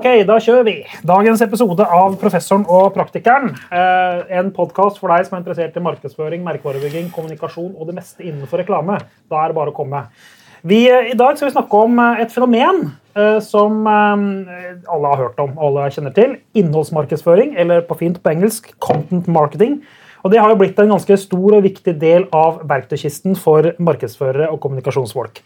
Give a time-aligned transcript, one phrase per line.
[0.00, 0.72] Ok, da kjører vi.
[1.04, 3.50] Dagens episode av Professoren og praktikeren.
[3.68, 8.24] Eh, en podkast for deg som er interessert i markedsføring, merkevarebygging, kommunikasjon og det meste
[8.24, 8.96] innenfor reklame.
[9.28, 10.00] Da er det bare å komme.
[10.64, 12.94] Vi, eh, I dag skal vi snakke om eh, et fenomen
[13.44, 16.36] som alle har hørt om alle kjenner til.
[16.56, 19.82] Innholdsmarkedsføring, eller på fint på engelsk content marketing.
[20.20, 24.50] Og Det har jo blitt en ganske stor og viktig del av verktøykisten for markedsførere
[24.52, 25.40] og kommunikasjonsfolk.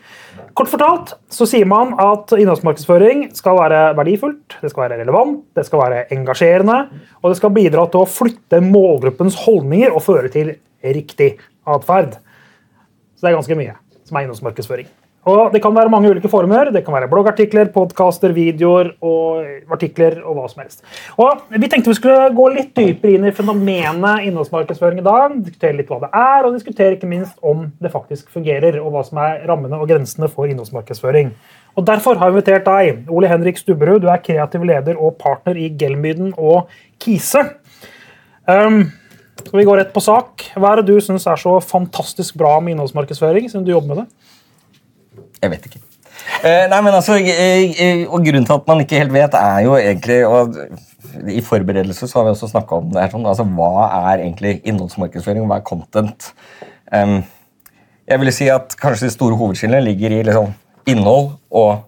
[0.59, 5.67] Kort fortalt så sier man at innholdsmarkedsføring skal være verdifullt, det skal være relevant, det
[5.69, 6.81] skal være engasjerende,
[7.23, 11.37] og det skal bidra til å flytte målgruppens holdninger og føre til riktig
[11.71, 12.19] atferd.
[13.15, 14.91] Så det er ganske mye som er innholdsmarkedsføring.
[15.25, 16.71] Og Det kan være mange ulike former.
[16.73, 20.85] Det kan være bloggartikler, podkaster, videoer og artikler og hva som helst.
[21.17, 25.37] Og Vi tenkte vi skulle gå litt dypere inn i fenomenet innholdsmarkedsføring i dag.
[25.47, 29.05] Diskutere litt hva det er, og diskutere ikke minst om det faktisk fungerer, og hva
[29.07, 31.33] som er rammene og grensene for innholdsmarkedsføring.
[31.75, 34.03] Og Derfor har vi invitert deg, Ole Henrik Stubberud.
[34.05, 36.69] Du er kreativ leder og partner i Gelmyden og
[37.03, 37.43] Kise.
[38.47, 38.93] Um,
[39.41, 40.45] skal vi gå rett på sak?
[40.55, 44.05] Hva er det du syns er så fantastisk bra med innholdsmarkedsføring, siden du jobber med
[44.05, 44.34] det?
[45.43, 45.83] Jeg vet ikke.
[46.45, 49.65] Eh, nei, men altså, eh, eh, og Grunnen til at man ikke helt vet, er
[49.67, 50.59] jo egentlig og
[51.31, 54.57] I forberedelse så har vi også snakka om det her, sånn, altså, hva er egentlig
[54.67, 56.31] innholdsmarkedsføring, hva er content?
[56.91, 57.21] Um,
[58.11, 60.51] jeg vil si at kanskje de store hovedskillene ligger i liksom,
[60.91, 61.85] innhold og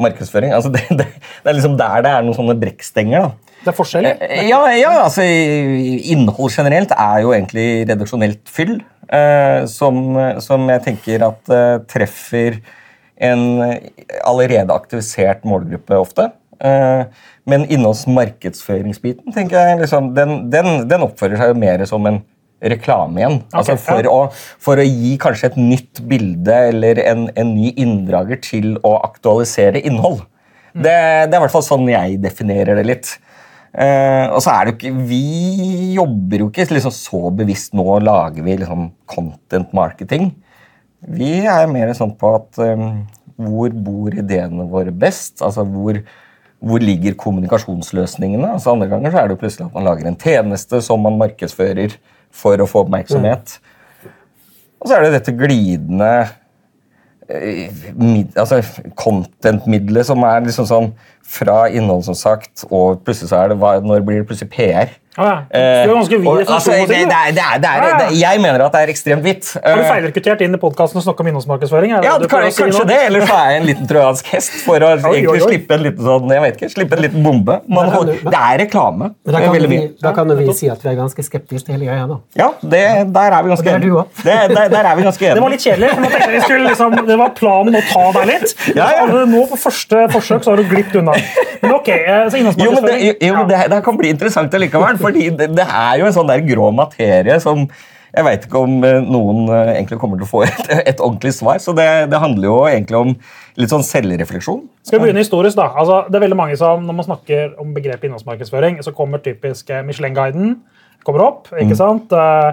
[0.00, 0.54] markedsføring.
[0.56, 3.28] Altså, det, det, det, er liksom der det er noen sånne brekkstenger.
[3.28, 3.50] da.
[3.60, 4.08] Det er forskjell?
[4.48, 8.78] Ja, ja, altså Innhold generelt er jo egentlig redaksjonelt fyll,
[9.12, 12.56] eh, som, som, jeg tenker at eh, treffer
[13.20, 13.42] en
[14.24, 16.30] allerede aktivisert målgruppe ofte.
[16.60, 17.12] Men
[17.50, 22.20] men innholdsmarkedsføringsbiten tenker jeg, liksom, den, den, den, oppfører seg jo mer som en
[22.60, 23.38] reklame igjen.
[23.48, 24.12] Okay, altså for, ja.
[24.12, 28.98] å, for, å, gi kanskje et nytt bilde eller en, en ny inndrager til å
[29.00, 30.22] aktualisere innhold.
[30.74, 30.84] Mm.
[30.84, 33.14] Det, det, er i hvert fall sånn jeg definerer det litt.
[33.70, 35.24] Uh, og så er det jo ikke, Vi
[35.94, 40.32] jobber jo ikke liksom så bevisst nå lager vi liksom content marketing.
[41.00, 43.04] Vi er mer sånn på at um,
[43.40, 45.40] hvor bor ideene våre best?
[45.44, 46.00] Altså hvor,
[46.60, 48.52] hvor ligger kommunikasjonsløsningene?
[48.56, 51.18] Altså Andre ganger så er det jo plutselig at man lager en tjeneste som man
[51.20, 51.96] markedsfører
[52.30, 53.56] for å få oppmerksomhet.
[53.56, 54.12] Mm.
[54.80, 56.10] Og så er det dette glidende
[57.28, 58.60] eh, mid, altså
[58.98, 60.92] content-middelet som er liksom sånn
[61.30, 64.94] fra innhold, som sagt, og plutselig så er det Når blir det plutselig PR?
[65.18, 65.36] Ah, ja.
[65.50, 68.62] Det er ganske vid altså, det, det er, det er, det er, ah, Jeg mener
[68.62, 69.48] at det er ekstremt hvitt.
[69.58, 71.94] Har du feilrekruttert inn i podkasten og snakka om innholdsmarkedsføring?
[72.06, 74.92] Ja, kan, kanskje si det, eller så er jeg en liten trojansk hest for å
[75.10, 75.40] oi, oi, oi.
[75.42, 77.56] slippe en liten sånn, jeg vet ikke, slippe en liten bombe.
[77.66, 79.10] Man, du, det er reklame.
[79.26, 82.06] Da kan, vi, da kan vi si at vi er ganske skeptiske til hele greia.
[82.06, 82.20] da.
[82.38, 84.06] Ja, der er vi ganske enige.
[84.22, 85.34] Der, der, er vi ganske enige.
[85.40, 86.44] Det var litt kjedelig.
[86.46, 88.56] Skulle, liksom, det var planen å ta deg litt.
[88.80, 89.06] Ja, ja.
[89.26, 91.16] Nå på første forsøk så har du glipt unna.
[91.60, 94.99] Men ok, eh, så innholdsmarkedsføring Jo, men det, jo, det, det kan bli interessant likevel.
[95.00, 97.66] Fordi det, det er jo en sånn der grå materie som
[98.10, 101.34] jeg veit ikke om eh, noen eh, egentlig kommer til å få et, et ordentlig
[101.36, 101.60] svar.
[101.62, 103.14] Så det, det, handler jo egentlig om
[103.60, 104.64] litt sånn selvrefleksjon.
[104.86, 105.70] Skal vi begynne historisk, da?
[105.78, 109.70] Altså, det er veldig mange som, Når man snakker om begrepet innholdsmarkedsføring, så kommer typisk
[109.70, 110.58] eh, Michelin-guiden
[111.06, 111.50] kommer opp.
[111.54, 111.78] ikke mm.
[111.78, 112.10] sant?
[112.12, 112.50] Uh,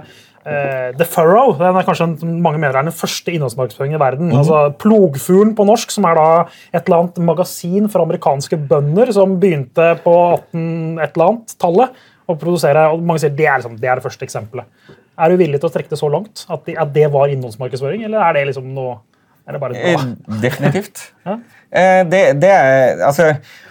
[0.47, 4.29] uh, The Furrow den er kanskje mange mener er den første innholdsmarkedsføringen i verden.
[4.31, 4.37] Mm.
[4.39, 6.27] altså Plogfuglen på norsk, som er da
[6.71, 12.05] et eller annet magasin for amerikanske bønder som begynte på 18 et eller annet tallet
[12.27, 12.87] å produsere.
[12.93, 14.95] og Mange sier det er, liksom, det er det første eksempelet.
[15.17, 18.03] Er du villig til å trekke det så langt at det, at det var innholdsmarkedsføring,
[18.05, 18.99] eller er det liksom noe
[19.47, 20.03] er det bare eh,
[20.43, 21.05] Definitivt.
[21.27, 21.37] ja?
[21.71, 23.29] eh, det, det, er Altså,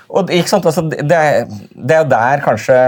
[0.08, 1.20] og, ikke sant, altså det,
[1.76, 2.78] det er der kanskje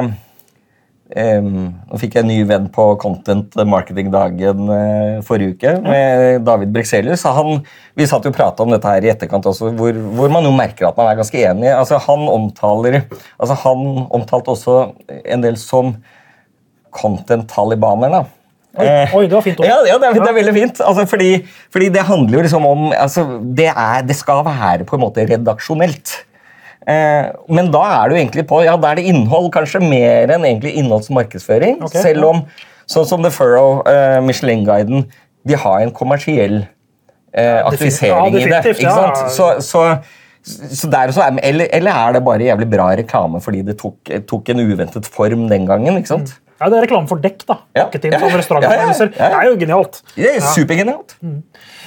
[1.09, 6.75] Um, nå fikk jeg en ny venn på Content Marketing-dagen uh, forrige uke, med David
[6.75, 7.25] Brexelius.
[7.25, 7.63] Han,
[7.97, 10.91] vi satt jo prata om dette her i etterkant også, hvor, hvor, man jo merker
[10.91, 11.71] at man er ganske enig.
[11.73, 13.01] Altså, han, omtaler,
[13.39, 13.87] altså, han
[14.21, 14.77] omtalte også
[15.25, 15.95] en del som
[16.93, 18.21] content-talibaner.
[18.79, 19.67] Oi, eh, oi, det var fint ord.
[19.67, 20.81] Ja, ja, det, er, det er veldig fint.
[20.85, 21.31] Altså, fordi,
[21.73, 25.25] fordi, det handler jo liksom om altså, det, er, det skal være på en måte
[25.25, 26.19] redaksjonelt.
[26.89, 30.47] Eh, men da er du egentlig på, ja, da er det innhold, kanskje mer enn
[30.49, 31.83] egentlig innholdsmarkedsføring.
[31.85, 32.43] Okay, selv om,
[32.89, 35.05] sånn som The Furrow, uh, Michelin-guiden,
[35.49, 38.63] de har en kommersiell uh, aktivisering ja, i det.
[38.73, 39.21] ikke sant?
[39.37, 39.85] Så, så,
[40.73, 41.13] så er,
[41.45, 45.45] eller, eller, er det bare jævlig bra reklame fordi det tok, tok en uventet form
[45.53, 46.01] den gangen?
[46.01, 46.33] ikke sant?
[46.33, 46.48] Mm.
[46.59, 47.45] Ja, Det er reklame for dekk.
[47.47, 47.59] da.
[47.77, 47.87] Ja.
[47.87, 48.19] Inn, ja.
[48.19, 50.01] Ja, ja, det er jo genialt.
[50.17, 51.15] Det er supergenialt.
[51.23, 51.43] Mm.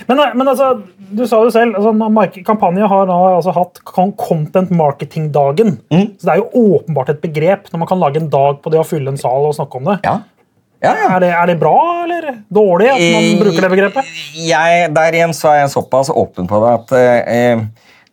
[0.07, 0.71] Men, men altså,
[1.11, 5.79] du sa jo selv, altså, Kampanje har da, altså, hatt Content Marketing-dagen.
[5.91, 6.05] Mm.
[6.15, 8.79] Så Det er jo åpenbart et begrep når man kan lage en dag på det
[8.79, 9.99] å fylle en sal og snakke om det.
[10.07, 10.21] Ja.
[10.81, 11.09] Ja, ja.
[11.13, 11.77] Er, det, er, det, bra
[12.07, 14.07] eller dårlig at man bruker det begrepet?
[14.33, 16.93] Jeg, der igjen så er jeg såpass åpen på det at
[17.27, 17.61] eh,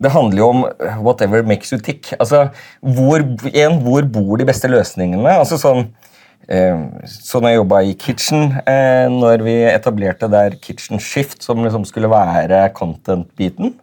[0.04, 0.60] det handler jo om
[1.00, 2.12] whatever makes you tick.
[2.20, 2.50] Altså,
[2.84, 5.32] hvor, igjen, hvor bor de beste løsningene?
[5.32, 6.07] Altså sånn, eh,
[6.48, 11.84] så når jeg jobba i Kitchen, eh, når vi etablerte der Kitchen Shift, som liksom
[11.84, 13.74] skulle være content-biten,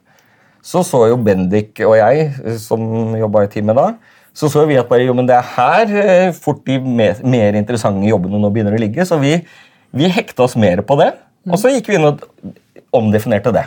[0.66, 3.92] så så jo Bendik og jeg, som jobba i teamet da,
[4.36, 7.56] så så vi at bare, jo, men det er her eh, fort de mer, mer
[7.56, 9.06] interessante jobbene nå begynner å ligge.
[9.08, 9.38] Så vi,
[9.96, 11.14] vi hekta oss mer på det,
[11.48, 12.26] og så gikk vi inn og
[12.96, 13.64] omdefinerte det.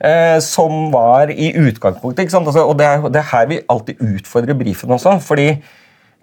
[0.00, 2.24] Eh, som var i utgangspunktet.
[2.24, 2.48] ikke sant?
[2.48, 5.18] Altså, og det er, det er her vi alltid utfordrer brifen også.
[5.20, 5.52] fordi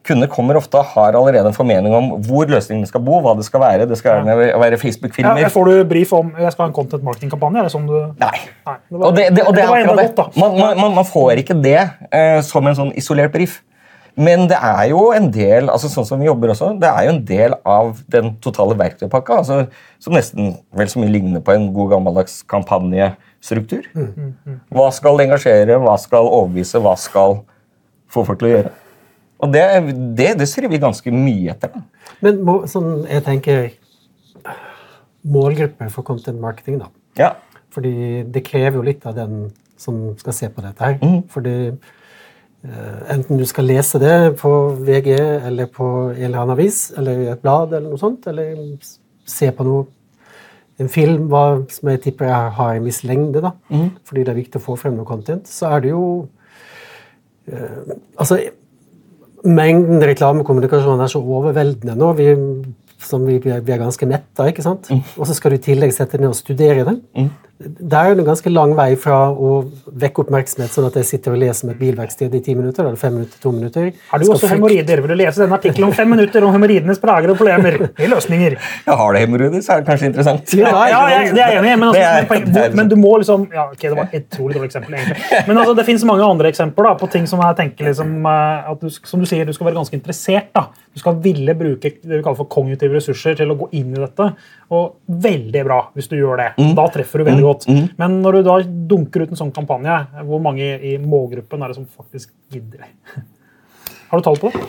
[0.07, 3.45] Kunder kommer ofte og har allerede en formening om hvor løsningene skal bo, hva det
[3.47, 3.87] skal være.
[3.89, 5.49] Det skal være, Facebook-filmer.
[5.53, 7.59] får du brief om jeg skal ha en content marketing-kampanje?
[7.59, 8.33] Er det sånn du Nei.
[8.65, 10.27] Nei, det var- Og det, det, og det, det er akkurat det.
[10.41, 11.79] Man, man, man, man får ikke det
[12.11, 13.61] eh, som en sånn isolert brief.
[14.17, 17.11] Men det er jo en del altså sånn som vi jobber også, det er jo
[17.11, 19.43] en del av den totale verktøypakka.
[19.43, 19.67] Altså,
[20.01, 23.85] som nesten vel så mye ligner på en god gammeldags kampanjestruktur.
[24.73, 27.43] Hva skal engasjere, hva skal overbevise, hva skal
[28.09, 28.71] få folk til å gjøre?
[29.43, 29.63] Og det,
[30.17, 31.73] det, det ser vi ganske mye etter.
[31.75, 32.13] da.
[32.25, 33.67] Men må, sånn, jeg tenker
[35.27, 36.89] målgruppe for content marketing, da.
[37.19, 37.31] Ja.
[37.73, 40.97] Fordi det krever jo litt av den som skal se på dette her.
[41.29, 44.53] Fordi uh, enten du skal lese det på
[44.87, 48.55] VG eller på en eller annen avis eller i et blad eller noe sånt, eller
[49.27, 49.85] se på noe
[50.77, 53.49] en film hva, som jeg tipper jeg har en viss lengde, da,
[54.05, 56.03] fordi det er viktig å få frem noe content, så er det jo
[57.49, 58.37] uh, Altså,
[59.47, 62.11] mengden reklamekommunikasjon er så overveldende nå.
[62.17, 62.27] Vi,
[63.07, 64.89] som vi, vi er ganske metta, ikke sant?
[65.17, 66.97] Og så skal du i tillegg sette deg ned og studere det.
[67.57, 69.51] Det er jo en ganske lang vei fra å
[69.97, 72.99] vekke oppmerksomhet sånn at jeg sitter og leser om et bilverksted i ti minutter, eller
[73.01, 73.87] fem minutter, to minutter.
[74.11, 75.01] Har du Skal også hemoroider?
[75.01, 77.79] Vil du lese denne artikkelen om fem minutter om hemoroidenes plager og problemer?
[77.97, 78.57] I løsninger.
[78.85, 80.53] Ja, har du hemoroider, så er det kanskje interessant.
[80.59, 83.15] Ja, Ja, jeg, det er jeg enig i, men, altså, poeng- er- men du må
[83.23, 85.41] liksom ja, ok, Det var et utrolig dårlig eksempel, egentlig.
[85.47, 88.69] Men altså, det fins mange andre eksempler da, på ting som jeg tenker liksom, eh,
[88.75, 90.53] at du, som du sier, du skal være ganske interessert.
[90.53, 90.67] da.
[90.93, 93.99] Du skal ville bruke det vi kaller for kognitive ressurser til å gå inn i
[94.01, 94.29] dette.
[94.73, 96.47] Og veldig bra hvis du gjør det.
[96.57, 96.71] Mm.
[96.77, 97.65] Da treffer du veldig godt.
[97.97, 98.57] Men når du da
[98.93, 99.95] dunker ut en sånn kampanje,
[100.27, 102.91] hvor mange i målgruppen er det som faktisk gidder det?
[104.11, 104.61] Har du tall på det?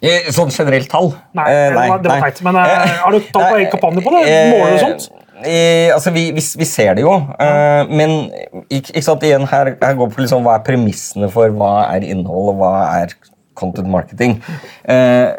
[0.00, 1.10] Eh, Sånn generelt tall?
[1.36, 3.72] Nei, Eh, det var- det var teit, men, eh, har du tall på egen en
[3.72, 4.22] kampanje på det?
[4.28, 5.10] eh, Måler du sånt?
[5.44, 8.30] Eh, altså, vi, vi, vi ser det jo, eh, men
[8.70, 12.04] ikke, ikke sant, igjen her, her går på liksom, hva er premissene for hva er
[12.04, 12.72] innhold, og hva
[13.02, 13.14] er
[13.56, 14.38] content marketing.
[14.84, 15.32] Eh,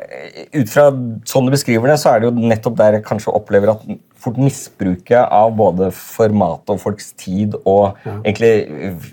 [0.57, 0.89] ut fra
[1.25, 3.85] sånn du beskriver det, så er det jo nettopp der jeg kanskje opplever at
[4.21, 9.07] fort misbruket av både formatet og folks tid og egentlig eh,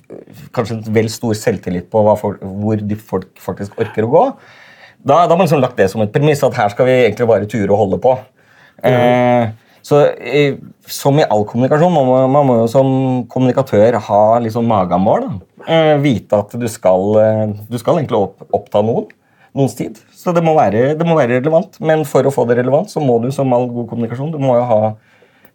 [0.55, 4.25] kanskje en vel stor selvtillit på folk, hvor de folk faktisk orker å gå,
[4.99, 7.29] da, da har man liksom lagt det som et premiss at her skal vi egentlig
[7.31, 8.17] bare ture og holde på.
[8.87, 9.51] Eh,
[9.89, 10.59] så eh,
[10.89, 12.89] Som i all kommunikasjon, man må, man må jo som
[13.31, 15.29] kommunikatør ha liksom magamål.
[15.69, 19.09] Eh, vite at du skal, eh, du skal egentlig opp, oppta noen.
[19.59, 19.99] Noens tid.
[20.15, 21.81] Så det må, være, det må være relevant.
[21.83, 24.55] Men for å få det relevant, så må du som all god kommunikasjon du må
[24.61, 24.81] jo ha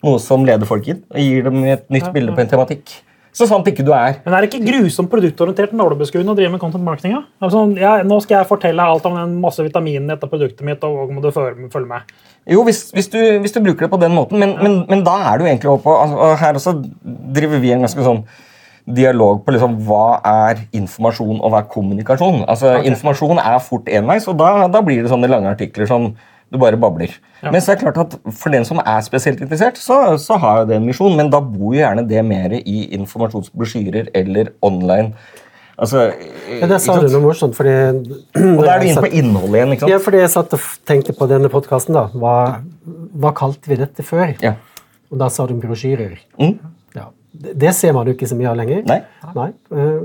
[0.03, 2.97] noe som leder folk inn og gir dem et nytt bilde på en tematikk.
[3.33, 6.61] Så sant ikke du er Men er det ikke grusomt produktorientert nålebeskuende å drive med
[6.61, 7.15] content marketing?
[7.41, 10.83] Altså, ja, nå skal jeg fortelle alt om den masse vitaminen i dette produktet mitt,
[10.85, 12.13] og må du følge med.
[12.53, 15.15] Jo, hvis, hvis, du, hvis du bruker det på den måten, men, men, men da
[15.31, 16.75] er du egentlig oppe på altså, Her også
[17.33, 18.21] driver vi en ganske sånn
[18.85, 22.43] dialog på liksom, hva er informasjon og hva er kommunikasjon.
[22.51, 26.09] Altså, Informasjon er fort enveis, og da, da blir det sånne lange artikler som
[26.53, 27.13] du bare babler.
[27.41, 30.59] Men så er det klart at for den som er spesielt interessert, så, så har
[30.61, 35.13] jo det en misjon, men da bor jo gjerne det mer i informasjonsbrosjyrer eller online.
[35.73, 36.11] Altså,
[36.59, 37.73] Ja, det sa du noe morsomt, fordi
[38.37, 39.71] Og da er du inne på innholdet igjen.
[39.73, 39.93] ikke sant?
[39.95, 42.05] Ja, fordi jeg satt og tenkte på denne podkasten, da.
[42.13, 42.35] Hva,
[43.17, 44.35] hva kalte vi dette før?
[44.43, 44.53] Ja.
[45.09, 46.19] Og da sa du brosjyrer.
[46.37, 46.53] Mm.
[47.33, 47.53] Ja.
[47.57, 48.83] Det, ser man jo ikke så mye av lenger.
[48.85, 48.99] Nei.
[49.33, 49.47] Nei.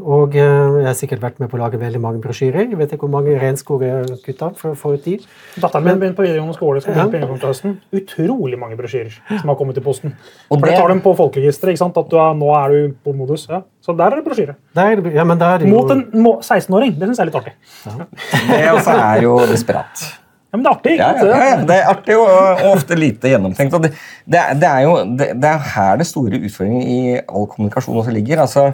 [0.01, 2.71] Og eh, jeg har sikkert vært med på å lage veldig mange brosjyrer.
[2.71, 5.19] Jeg vet ikke hvor mange regnskog jeg har kutta for å få ut de.
[5.61, 7.05] Datteren min begynte på videregående skole skal Ja.
[7.05, 7.75] begynne på innenfor.
[8.01, 10.15] Utrolig mange brosjyrer som har kommet i posten.
[10.49, 11.75] Og For det tar dem på folkeregisteret.
[11.75, 12.01] ikke sant?
[12.01, 13.47] At du er, nå er du på modus.
[13.51, 13.61] Ja.
[13.85, 14.57] Så der er det brosjyre.
[14.75, 16.05] Ja, jo Mot en
[16.41, 16.99] 16-åring.
[16.99, 17.53] Det syns jeg er litt artig.
[18.49, 20.28] Det også er jo desperat.
[20.49, 20.93] Ja, Men det er artig.
[20.95, 21.28] ikke Ja, sant?
[21.31, 23.75] ja, ja, det er artig og, og ofte lite gjennomtenkt.
[23.85, 23.90] Det,
[24.25, 28.14] det, det er jo det, det er her det store utfordringen i all kommunikasjon også
[28.17, 28.40] ligger.
[28.47, 28.69] Altså,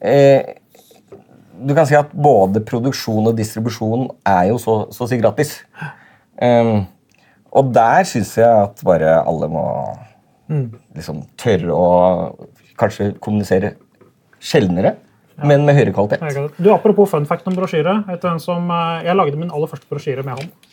[0.00, 0.54] eh,
[1.60, 5.58] du kan si at både produksjon og distribusjon er jo så, så å si gratis.
[6.40, 6.86] Um,
[7.52, 9.64] og der syns jeg at bare alle må
[10.96, 11.88] liksom tørre å
[12.80, 13.74] kanskje kommunisere
[14.40, 14.94] sjeldnere,
[15.44, 16.56] men med høyere kvalitet.
[16.56, 17.98] Du, Apropos fun fact om brosjyre.
[18.08, 20.69] Eh, Jeg lagde min aller første brosjyre med hånd.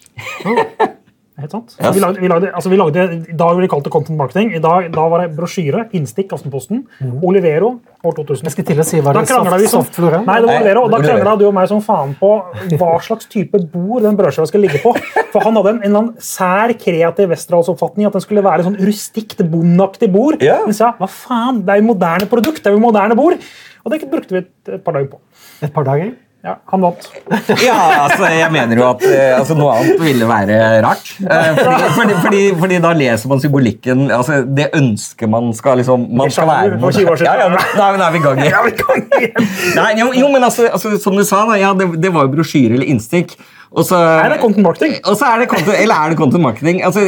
[1.37, 1.75] Helt sant.
[1.77, 1.93] Yes.
[1.93, 3.03] vi, lagde, vi, lagde, altså vi lagde,
[3.37, 4.55] Da ville vi kalt det content marketing.
[4.57, 6.81] I dag, da var det brosjyre, innstikk, Aftenposten,
[7.21, 8.47] Olivero år 2000.
[8.47, 10.23] Jeg skal til å si, hva det soft, vi som, softflora?
[10.25, 12.31] nei, det var Olivero, og da krangla du og meg som faen på
[12.73, 14.95] hva slags type bord den brødskiva skal ligge på.
[15.35, 18.81] For han hadde en, en eller annen sær kreativ Westerdals-oppfatning at den skulle være sånn
[18.89, 20.41] rustikt, bondeaktig bord.
[20.41, 20.65] Yeah.
[20.65, 23.37] Men sa hva faen, det er jo moderne produkt, det er jo moderne bord.
[23.85, 25.21] Og det brukte vi et par dager på.
[25.61, 26.15] Et par dager?
[26.45, 27.07] Ja, Han vant.
[27.65, 27.75] Ja,
[28.05, 31.09] altså, jeg mener jo at eh, altså, noe annet ville være rart.
[31.19, 36.05] Eh, fordi, fordi, fordi, fordi da leser man symbolikken altså, Det ønsker man skal liksom
[36.21, 37.23] Man skal være For 20 år.
[37.25, 39.51] Ja, ja, er vi- er vi i gang igjen.
[39.75, 42.35] Nei, jo, jo, men altså, altså, som du sa, da, ja, det, det var jo
[42.37, 43.33] brosjyre eller innstikk.
[43.71, 44.93] Og så, er det content marketing.
[45.03, 46.79] Er det content, eller er det content marketing?
[46.87, 47.01] Altså,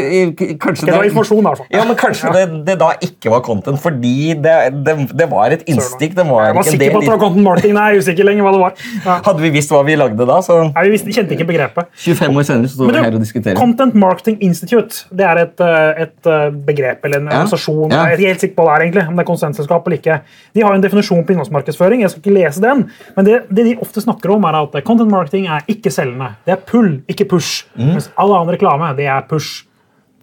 [0.59, 1.67] kanskje Det var informasjon, i hvert fall.
[1.71, 5.63] Ja, men kanskje det, det da ikke var content, fordi det, det, det var et
[5.71, 6.17] innstikk.
[6.17, 7.75] Det var Jeg var sikker på at det var content marketing.
[7.77, 8.75] Nei, jeg er usikker lenger hva det var.
[9.05, 9.17] Ja.
[9.29, 11.89] Hadde vi visst hva vi lagde da, så Nei, Vi visste, kjente ikke begrepet.
[12.03, 13.59] 25 år senere så står vi her og diskuterer.
[13.59, 17.39] Content Marketing Institute det er et, eh, et eh, begrep eller en Ja.
[17.39, 17.91] organisasjon.
[17.91, 18.03] Ja.
[18.09, 20.19] Jeg er helt sikker på hva det er egentlig, om det er konsensselskap eller ikke.
[20.55, 22.03] De har en definisjon på innholdsmarkedsføring.
[22.03, 22.85] Jeg skal ikke lese den,
[23.15, 26.33] men det, det de ofte snakker om, er at content marketing er ikke selgende.
[26.49, 27.67] Det er pull, ikke push.
[27.77, 27.93] Mm.
[27.93, 29.65] Mens all annen reklame, det er push.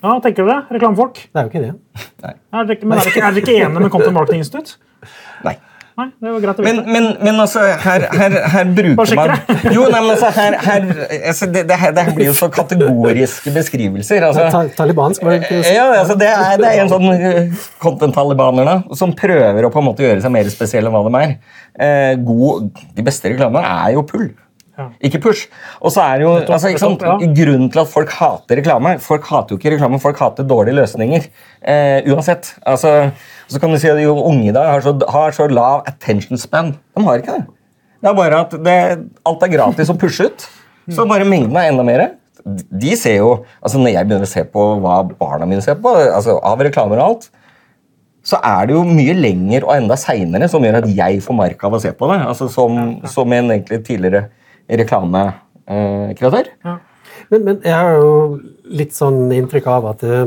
[0.02, 1.22] Ja, tenker du det, reklamefolk?
[1.30, 1.72] Det er jo ikke det.
[2.56, 4.76] Er dere, men er dere, ikke- er dere ikke enige med Content Marketing Institute?
[5.46, 5.54] Nei.
[5.96, 6.82] Nei, det var greit å vite.
[6.92, 9.30] men, men altså, her, her, her bruker man
[9.72, 10.84] Jo, nei, men altså, her, her,
[11.30, 14.26] altså det, det, her, det her blir jo så kategoriske beskrivelser.
[14.28, 14.44] Altså.
[14.52, 18.76] Ta Taliban skal være Ja, altså det, er, det er en sånn eh, content-talibaner da,
[19.00, 21.32] som prøver å på en måte gjøre seg mer spesiell enn hva de er.
[21.80, 24.28] Eh, god, de beste reklamene er jo pull.
[24.76, 24.90] Ja.
[25.08, 25.46] Ikke push.
[25.80, 27.00] Og så er det jo, altså, sant.
[27.38, 31.28] Grunnen til at folk hater reklame Folk hater jo ikke reklame, folk hater dårlige løsninger.
[31.64, 32.52] Eh, uansett.
[32.68, 32.92] Altså,
[33.48, 36.36] så kan du si at jo unge i dag har så, har så lav attention
[36.40, 36.74] span.
[36.96, 37.46] De har ikke det.
[38.04, 38.76] Det er bare at det,
[39.26, 40.46] alt er gratis å pushe ut.
[40.92, 42.04] Så bare mengden er enda mer.
[42.44, 43.32] De ser jo,
[43.64, 47.00] altså Når jeg begynner å se på hva barna mine ser på, altså av reklamer
[47.00, 47.30] og alt,
[48.26, 51.64] så er det jo mye lenger og enda seinere som gjør at jeg får mark
[51.66, 52.20] av å se på det.
[52.26, 54.26] Altså Som, som en egentlig tidligere
[54.68, 56.50] reklamekreatør.
[57.30, 58.10] Men, men jeg har jo
[58.78, 60.26] litt sånn inntrykk av at eh,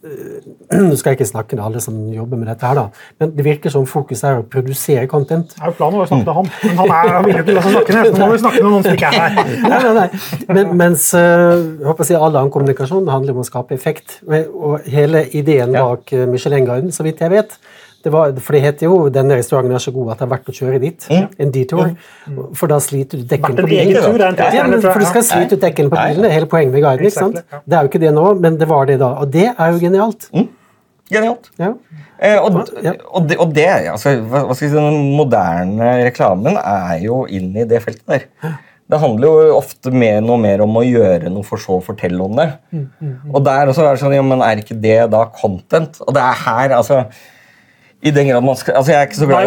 [0.80, 2.84] Nå skal jeg ikke snakke med alle som jobber med dette, her da,
[3.20, 5.52] men det virker som fokuset er å produsere content.
[5.52, 7.56] Det er jo planen vår å snakke med han, men han er villig til å
[7.58, 8.08] la seg snakke ned.
[8.08, 9.50] Så må vi snakke med noen som ikke er her.
[9.70, 10.54] Nei, nei, nei.
[10.56, 14.16] Men, mens eh, jeg håper å si, all annen kommunikasjon handler om å skape effekt.
[14.30, 17.58] Og hele ideen bak uh, Michelin-guiden, så vidt jeg vet,
[18.04, 20.48] det var, for det heter jo 'denne restauranten er så god at det er verdt
[20.48, 21.08] å kjøre dit'.
[21.38, 21.90] En detour.
[22.56, 23.94] For da sliter du dekkene på bilen.
[24.00, 26.22] tur, er Ja, men for du skal slite ut dekkene på bilen.
[26.22, 27.04] Det er hele poenget med guiden.
[27.04, 27.34] ikke sant?
[27.34, 29.10] Det er jo ikke det nå, men det var det da.
[29.20, 30.30] Og det er jo genialt.
[31.10, 31.50] Genialt.
[31.58, 31.74] Ja.
[32.22, 32.56] Eh, og,
[33.10, 37.24] og, det, og det, altså, hva, hva skal jeg si, den moderne reklamen er jo
[37.26, 38.26] inn i det feltet der.
[38.90, 42.22] Det handler jo ofte mer, noe mer om å gjøre noe for så å fortelle
[42.24, 42.48] om det.
[43.30, 46.00] Og der også er det sånn, ja, men er ikke det da content?
[46.06, 47.04] Og det er her, altså
[48.00, 49.42] i den grad man skal, altså Jeg er ikke så glad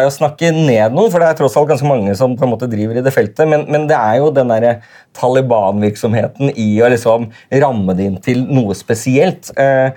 [0.00, 2.54] i å snakke ned noen, for det er tross alt ganske mange som på en
[2.54, 3.44] måte driver i det feltet.
[3.50, 4.78] Men, men det er jo den derre
[5.18, 7.28] Taliban-virksomheten i å liksom
[7.64, 9.52] ramme det inn til noe spesielt.
[9.60, 9.92] Eh,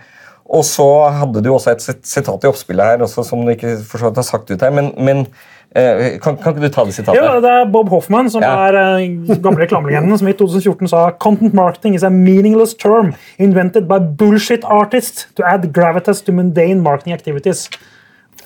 [0.47, 0.87] og så
[1.21, 4.19] hadde du også et sitat i oppspillet her også, som du ikke for så vidt
[4.21, 5.25] har sagt ut her, men, men
[5.73, 7.19] kan, kan ikke du ta det sitatet?
[7.19, 8.69] Ja, det er Bob Hoffman, som Ja.
[8.69, 13.87] er uh, gamle reklamelegenden, som i 2014 sa Content marketing is a meaningless term invented
[13.87, 17.69] by bullshit artists to add gravitas to mundane marketing activities.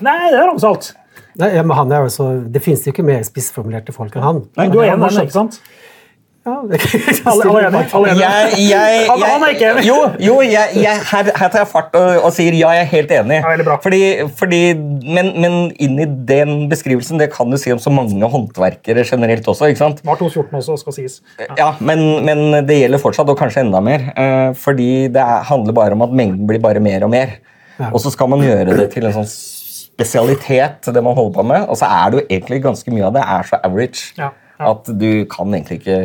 [0.02, 0.94] Nei, det er ramsalt.
[1.40, 4.26] Nei, ja, men han er jo så, Det finnes jo ikke mer spissformulerte folk enn
[4.26, 4.42] han.
[4.58, 5.62] Nei, du er en ikke sant?
[6.42, 6.56] Ja,
[7.30, 7.82] Alle, alle enige?
[7.94, 8.14] Alle?
[8.18, 9.84] Jeg, jeg, Han- han er ikke enig.
[9.86, 12.90] Jo, jo jeg, jeg, her, her tar jeg fart og, og sier ja, jeg er
[12.96, 13.38] helt enig.
[13.44, 13.76] Ja, bra.
[13.84, 14.00] Fordi,
[14.40, 14.62] fordi,
[15.06, 19.70] men, men inni den beskrivelsen det kan du si om så mange håndverkere generelt også.
[19.70, 20.02] ikke sant?
[20.08, 21.20] Var 2014 også, skal sies.
[21.60, 24.10] Ja, men, men det gjelder fortsatt, og kanskje enda mer.
[24.18, 27.38] Eh, fordi det er, handler bare om at mengden blir bare mer og mer.
[27.78, 27.92] Ja.
[27.94, 31.70] Og så skal man gjøre det til en sånn spesialitet, det man holder på med.
[31.70, 34.32] Og så er det jo egentlig ganske mye av det er så average Ja, ja.
[34.70, 35.98] At du kan egentlig ikke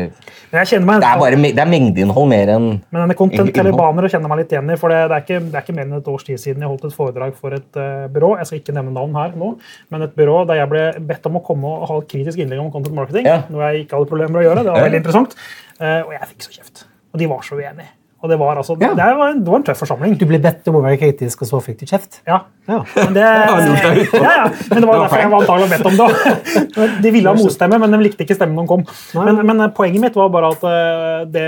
[0.52, 4.54] Det er bare det er mengdeinnhold mer enn Men denne content talibaner kjenner meg litt
[4.54, 4.78] igjen i.
[4.80, 6.72] for det, det, er ikke, det er ikke mer enn et års tid siden jeg
[6.72, 8.32] holdt et foredrag for et uh, byrå.
[8.40, 9.52] Jeg skal ikke nevne navn her nå,
[9.92, 12.62] men et byrå der jeg ble bedt om å komme og ha et kritisk innlegg
[12.62, 13.28] om content marketing.
[13.28, 13.42] Ja.
[13.52, 14.66] Noe jeg ikke hadde problemer med å gjøre.
[14.66, 15.38] Det var veldig interessant.
[15.76, 16.86] Uh, og jeg fikk så kjeft.
[17.12, 17.92] Og de var så uenige.
[18.25, 18.88] Og det var, altså, Ja.
[18.96, 20.14] det, var en, det var en tøff forsamling.
[20.18, 22.23] Du ble bedt om å være kritisk, og så fikk du kjeft.
[22.26, 22.38] Ja.
[22.66, 22.78] Ja.
[22.96, 23.23] Men det,
[24.25, 24.46] ja, ja.
[24.70, 26.92] men det var derfor jeg var antagelig bedt om det.
[27.04, 28.87] De ville ha motstemme, men de likte ikke stemmen de kom.
[29.20, 31.44] Men, men poenget mitt var bare at eh, det,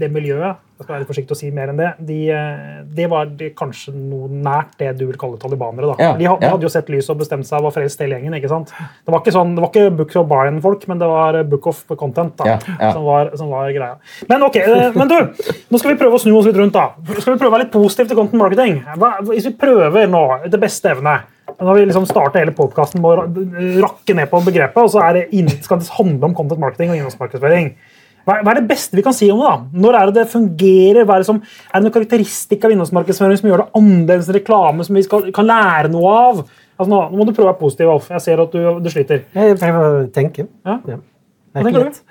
[0.00, 3.30] det miljøet jeg skal være forsiktig å si mer enn det, de, eh, det var
[3.32, 5.88] de, kanskje noe nært det du vil kalle talibanere.
[5.88, 5.96] da.
[6.02, 6.50] Ja, de, had- de ja.
[6.52, 8.36] hadde jo sett lyset og bestemt seg og å frelst hele gjengen.
[8.36, 8.74] ikke sant?
[8.76, 11.80] Det var ikke sånn, det var ikke Book of Brian-folk, men det var Book of
[11.96, 12.90] Content da, Ja.
[12.92, 13.96] Som, var, som var greia.
[14.28, 15.16] Men ok, eh, men du,
[15.72, 16.76] nå skal vi prøve å snu oss litt rundt.
[16.76, 16.90] da.
[17.22, 18.82] Skal vi prøve å være litt positive til content marketing?
[19.00, 21.16] Hva, hvis vi prøver nå, etter beste evne
[21.56, 25.00] Nå har vi liksom startet hele podkasten med å rakke ned på begrepet, og så
[25.06, 27.70] er det skal det handle om content marketing og innholdsmarkedsføring.
[28.26, 29.46] Hva, er det beste vi kan si om det?
[29.52, 29.80] da?
[29.86, 31.04] Når er det det fungerer?
[31.06, 31.36] Hva er, det som,
[31.70, 35.28] er det noen karakteristikk av innholdsmarkedsføring som gjør det annerledes enn reklame, som vi skal,
[35.36, 36.40] kan lære noe av?
[36.76, 38.08] Altså, nå, nå må du prøve å være positiv, Alf.
[38.12, 39.22] Jeg ser at du, du sliter.
[39.36, 40.48] Jeg prøver å tenke.
[40.66, 40.74] Ja.
[40.90, 40.98] Ja.
[40.98, 41.92] Det er ikke tenker du?
[41.92, 42.02] lett.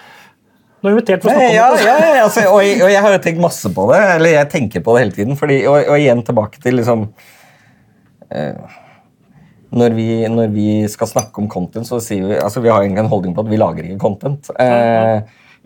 [0.86, 1.86] Du er invitert for å snakke ja, om det.
[1.86, 4.00] ja, ja, altså, og, jeg- og jeg har jo tenkt masse på det.
[4.16, 5.38] Eller jeg tenker på det hele tiden.
[5.40, 7.06] Fordi, og, og igjen tilbake til liksom
[8.32, 8.76] eh,
[9.76, 13.04] når, vi, når vi skal snakke om content, så sier vi altså vi har egentlig
[13.04, 14.50] en holdning på at vi lager ikke content.
[14.62, 15.20] Eh,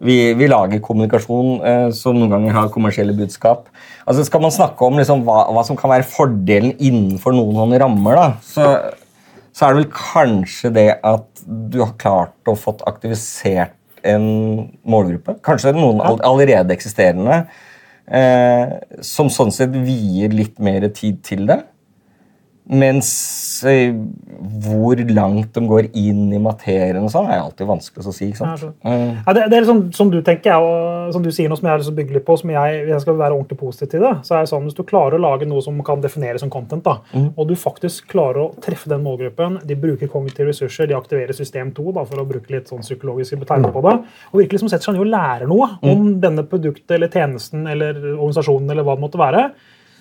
[0.06, 3.68] vi, vi lager kommunikasjon eh, som noen ganger har kommersielle budskap.
[4.08, 7.82] Altså Skal man snakke om liksom, hva, hva som kan være fordelen innenfor noen sånne
[7.84, 8.70] rammer, da, så,
[9.51, 13.75] så er det vel kanskje det at du har klart å fått aktivisert
[14.08, 14.25] en
[14.88, 15.36] målgruppe.
[15.44, 17.44] Kanskje noen all, allerede eksisterende.
[18.10, 21.60] Eh, som sånn sett vier litt mer tid til det.
[22.69, 23.07] Mens
[23.65, 23.95] eh,
[24.61, 28.27] hvor langt de går inn i materien, og sånn, er alltid vanskelig å si.
[28.29, 28.65] ikke sant?
[28.83, 31.57] Ja, Eh, Ja, det, det er sånn, som du tenker, og som du sier noe
[31.57, 33.57] som jeg er så til å bygge litt på, som jeg, jeg skal være ordentlig
[33.59, 36.03] positiv til det, så er det sånn, hvis du klarer å lage noe som kan
[36.03, 36.99] defineres som content, da,
[37.35, 41.73] og du faktisk klarer å treffe den målgruppen, de bruker kognitive ressurser, de aktiverer system
[41.73, 43.95] 2, da, for å bruke litt sånn psykologiske betegner på det,
[44.29, 47.97] og virkelig liksom setter seg ned og lærer noe om denne produktet eller tjenesten eller
[48.13, 49.43] organisasjonen eller hva det måtte være,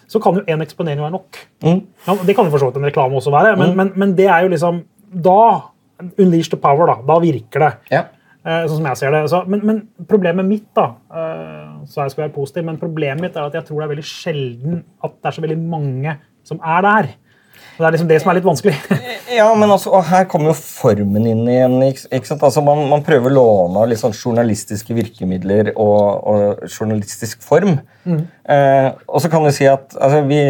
[0.09, 1.41] så kan jo en eksponering være nok.
[1.65, 1.83] Mm.
[2.07, 4.29] Ja, det kan jo for så vidt en reklame også være, men, men, men det
[4.29, 5.41] er jo liksom Da
[6.21, 6.97] unleash the power, da.
[7.09, 7.75] Da virker det.
[7.93, 8.07] ja.
[8.49, 9.23] Eh, sånn som jeg ser det.
[9.33, 13.37] Så, men, men problemet mitt da, eh, så jeg skal være positiv, men problemet mitt
[13.37, 16.15] er at jeg tror det er veldig sjelden at det er så veldig mange
[16.47, 17.11] som er der.
[17.78, 18.78] Og Det er liksom det som er litt vanskelig.
[19.28, 21.76] Ja, men altså, og her kommer jo formen inn igjen.
[21.85, 22.42] Ikke, sant?
[22.42, 26.00] Altså, man, man prøver å låne av litt sånn journalistiske virkemidler og,
[26.32, 27.76] og journalistisk form.
[28.08, 30.40] Eh, og så kan du si at altså, vi,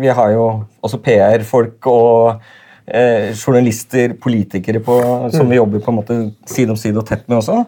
[0.00, 0.48] vi har jo
[0.82, 2.40] også PR-folk og
[2.88, 4.98] eh, journalister, politikere på,
[5.36, 6.18] som vi jobber på en måte
[6.50, 7.60] side om side og tett med også.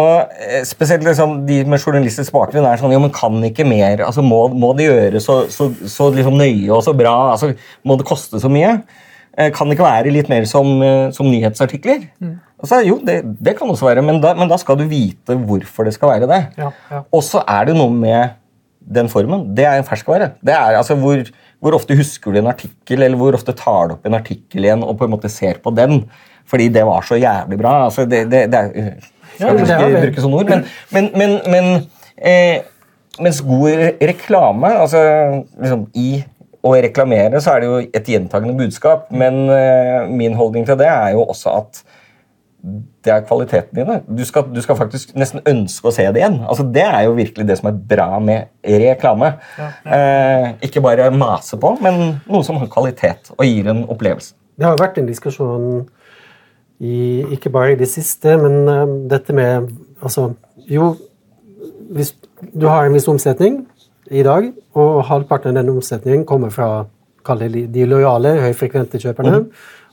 [0.00, 4.04] Og eh, spesielt liksom, De med journalistisk bakgrunn er sånn jo, men kan ikke mer.
[4.06, 7.14] altså Må, må det gjøres så, så, så liksom nøye og så bra?
[7.34, 7.52] altså
[7.84, 8.78] Må det koste så mye?
[9.36, 12.06] Eh, Kan det ikke være litt mer som, eh, som nyhetsartikler?
[12.22, 12.38] Mm.
[12.62, 15.36] så, er jo, det, det kan også være, men da, men da skal du vite
[15.48, 16.42] hvorfor det skal være det.
[16.60, 17.04] Ja, ja.
[17.12, 18.36] Og så er det noe med
[18.82, 19.48] den formen.
[19.56, 20.32] Det er en ferskvare.
[20.44, 21.22] Det er altså hvor,
[21.62, 24.84] hvor ofte husker du en artikkel, eller hvor ofte tar du opp en artikkel igjen
[24.86, 26.04] og på en måte ser på den
[26.50, 27.84] fordi det var så jævlig bra.
[27.86, 28.96] altså det, det, det er,
[29.36, 30.04] skal har ikke vi.
[30.06, 31.70] bruke sånne ord, men, men, men, men
[32.16, 32.62] eh,
[33.22, 35.00] mens god reklame altså
[35.60, 36.10] liksom i
[36.62, 40.88] å reklamere så er det jo et gjentagende budskap, men eh, min holdning til det
[40.90, 41.82] er jo også at
[43.02, 43.96] det er kvaliteten i det.
[44.06, 46.36] Du skal, du skal faktisk nesten ønske å se det igjen.
[46.46, 49.32] Altså, det er jo virkelig det som er bra med reklame.
[49.58, 54.36] Eh, ikke bare mase på, men noe som har kvalitet og gir en opplevelse.
[54.54, 55.66] Det har vært en diskusjon
[56.82, 59.70] i, ikke bare i det siste, men uh, dette med
[60.02, 60.32] altså,
[60.70, 60.94] Jo,
[61.94, 62.14] hvis
[62.52, 63.62] du har en viss omsetning
[64.10, 66.86] i dag, og halvparten av den omsetningen kommer fra
[67.26, 69.44] kall det de lojale, høyfrekvente kjøperne,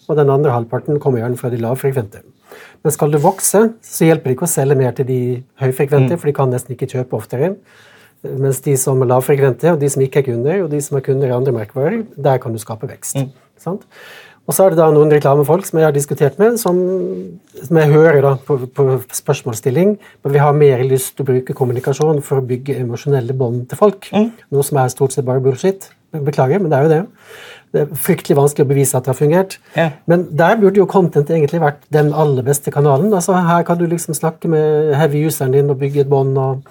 [0.09, 2.23] og den andre halvparten kommer gjerne fra de lavfrekvente.
[2.83, 5.19] Men skal du vokse, så hjelper det ikke å selge mer til de
[5.61, 7.51] høyfrekvente, for de kan nesten ikke kjøpe oftere.
[8.23, 11.05] Mens de som er lavfrekvente, og de som ikke er kunder, og de som er
[11.05, 13.19] kunder i andre merkevarer, der kan du skape vekst.
[13.59, 13.85] Sant?
[14.49, 16.79] Og så er det da noen reklamefolk som jeg har diskutert med, som,
[17.61, 19.91] som jeg hører da på, på spørsmålsstilling,
[20.25, 23.77] men vi har mer lyst til å bruke kommunikasjon for å bygge emosjonelle bånd til
[23.77, 24.09] folk.
[24.49, 25.91] Noe som er stort sett bare bullshit.
[26.09, 27.01] Beklager, men det er jo det.
[27.69, 29.59] Det er fryktelig vanskelig å bevise at det har fungert.
[29.75, 29.91] Yeah.
[30.09, 33.13] Men der burde jo content egentlig vært den aller beste kanalen.
[33.13, 36.65] Altså Her kan du liksom snakke med heavy useren din og bygge et bånd, og,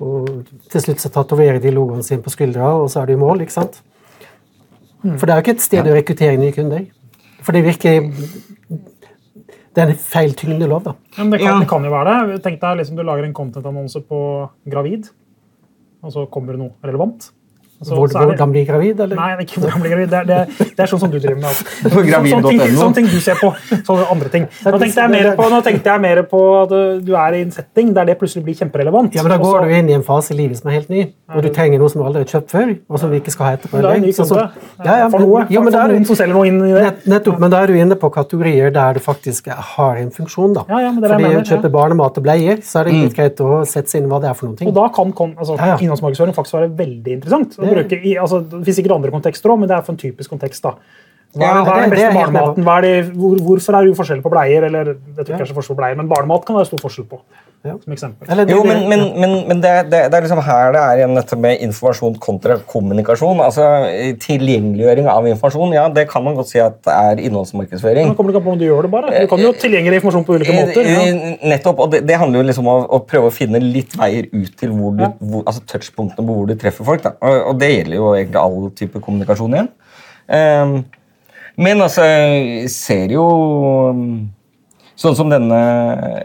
[0.00, 3.20] og til slutt så tatoverer de logoen sin på skuldra, og så er du i
[3.20, 3.44] mål.
[3.44, 3.82] ikke sant?
[5.04, 6.88] For det er jo ikke et sted å rekruttere nye kunder.
[7.48, 8.10] For det virker
[9.72, 10.92] Det er en feil tyngdelov, da.
[11.16, 11.58] Men det, kan, Ja.
[11.62, 12.42] det kan jo være det.
[12.44, 14.18] Tenk deg liksom du lager en content-annonse på
[14.68, 15.08] gravid,
[16.02, 17.30] og så kommer det noe relevant.
[17.82, 19.16] Så- Hvor, så er det- hvordan bli gravid, eller?
[19.16, 20.10] Nei, ikke hvordan bli gravid.
[20.10, 21.44] Det er, det, det er sånn som du driver med.
[21.44, 21.64] Altså.
[22.10, 22.40] Gravid.no.
[22.40, 23.52] Sånne ting, sånn, ting du ser på.
[23.86, 24.48] Sånne andre ting.
[24.64, 27.52] Nå tenkte jeg mer på, nå jeg mer på at uh, du er i en
[27.54, 29.14] setting der det plutselig blir kjemperelevant.
[29.14, 30.90] Ja, men Da går Også, du inn i en fase i livet som er helt
[30.90, 32.74] ny, og du trenger noe som du aldri har kjøpt før.
[32.88, 33.78] og som vi ikke skal ha etterpå.
[33.78, 34.50] Det er en ny Sånn kunde.
[34.84, 35.46] Ja, ja, for men- noe.
[35.48, 36.82] jo, men for da er noen som selger noe inn i det.
[36.82, 40.54] Nett, nettopp, men da er du inne på kategorier der du faktisk har en funksjon.
[40.54, 40.64] da.
[40.68, 41.74] Ja, ja, men det er Fordi det jeg å kjøpe ja.
[41.78, 44.34] barnemat og bleier, så er det litt greit å sette seg inn hva det er
[44.34, 44.68] for noen ting.
[44.68, 45.76] Og da kan altså, Ja, ja.
[45.76, 47.56] innholdsmarkedsføring faktisk være veldig interessant.
[47.74, 50.32] Bruke i, altså, det finnes sikkert andre kontekster òg, men det er for en typisk
[50.34, 50.64] kontekst.
[50.64, 50.76] da.
[51.36, 52.64] Hva er, hva er den beste barnematen?
[52.64, 54.64] Hva er det, hvor, hvorfor er det forskjell på bleier?
[54.70, 56.70] Eller, jeg tror ikke det er så forskjell på bleier, men barnemat kan det være
[56.72, 57.18] stor forskjell på.
[57.66, 57.72] Ja.
[57.82, 58.28] Som eksempel.
[58.30, 61.00] Eller det- Jo, men, men, men, men det, det, det er liksom her det er
[61.02, 63.40] igjen dette med informasjon kontra kommunikasjon.
[63.44, 63.64] Altså
[64.22, 68.08] Tilgjengeliggjøring av informasjon, ja, det kan man godt si at er innholdsmarkedsføring.
[68.08, 69.12] Men kommer det ikke på om du gjør det bare?
[69.24, 70.90] Du kan jo tilgjengelig informasjon på ulike måter.
[70.90, 71.00] Ja.
[71.02, 73.98] Eh, Nettopp, og det, det handler jo liksom om å, å prøve å finne litt
[73.98, 77.02] veier ut til hvor du, hvor, altså touchpunktene på hvor du treffer folk.
[77.04, 77.14] Da.
[77.20, 79.70] Og, og det gjelder jo egentlig all type kommunikasjon igjen.
[80.38, 80.78] Ehm,
[81.58, 83.24] men altså, jeg ser jo
[83.92, 84.02] um,
[84.98, 85.54] Sånn som denne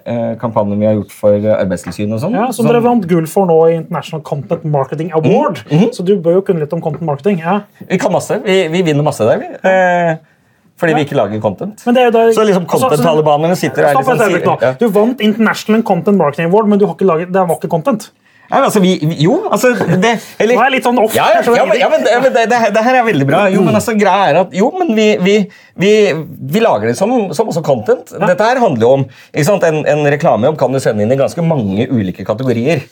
[0.02, 2.34] eh, kampanjen vi har gjort for Arbeidstilsynet og sånn.
[2.34, 5.60] Ja, som dere vant gull for nå i International Content Marketing Award.
[5.70, 7.38] Mhm, Så du bør jo kunne litt om content marketing.
[7.44, 7.60] ja.
[7.86, 8.40] Vi kan masse.
[8.42, 9.52] Vi, vi vinner masse der, vi.
[9.70, 10.16] Eh,
[10.82, 11.86] fordi vi ikke lager content.
[11.86, 14.66] Men det er jo da, Så liksom altså, content-talibanerne sitter her er et liksom, sier-
[14.66, 14.74] ja.
[14.82, 18.10] Du vant International Content Marketing Award, men du har ikke laget, det var ikke content.
[18.52, 18.92] Men altså, vi,
[19.24, 21.14] jo, altså det, eller, Nå er litt sånn off.
[21.16, 23.44] Ja, ja, ja, men, ja, men, det, men det, det, det her er veldig bra.
[23.54, 25.38] Jo, men altså, greia er at jo, men vi, vi,
[25.80, 25.94] vi,
[26.58, 28.12] vi lager det som, som også content.
[28.14, 29.66] Dette her handler jo om ikke sant?
[29.68, 32.84] En, en reklamejobb kan du sende inn i ganske mange ulike kategorier.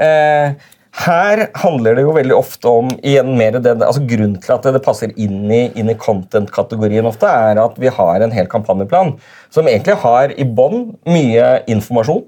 [0.00, 0.52] Eh,
[1.00, 4.82] her handler det jo veldig ofte om igjen mer det, altså Grunnen til at det
[4.82, 9.14] passer inn i, inn i content-kategorien ofte, er at vi har en hel kampanjeplan
[9.54, 12.24] som egentlig har i bånn mye informasjon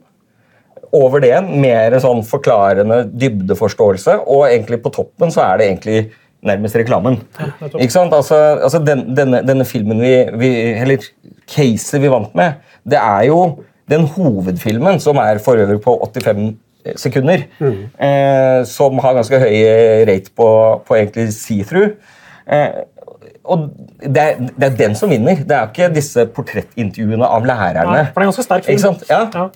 [0.92, 6.00] over det igjen mer sånn forklarende dybdeforståelse, og egentlig på toppen så er det egentlig
[6.42, 7.20] nærmest reklamen.
[7.78, 8.14] Ikke sant?
[8.14, 10.50] Altså, altså den, denne, denne filmen vi, vi
[10.82, 11.04] Eller
[11.48, 13.38] caset vi vant med, det er jo
[13.90, 16.52] den hovedfilmen, som er for øvrig på 85
[16.98, 19.58] sekunder, eh, som har ganske høy
[20.08, 20.48] rate på,
[20.86, 21.92] på egentlig see-through.
[22.46, 22.82] Eh,
[23.44, 23.62] og
[23.98, 25.40] det er, det er den som vinner.
[25.42, 27.94] Det er ikke disse portrettintervjuene av lærerne.
[27.96, 29.00] Nei, for det er ganske sterk film.
[29.10, 29.22] Ja.
[29.34, 29.46] Ja.